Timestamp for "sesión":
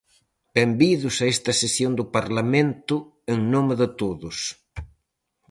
1.61-1.91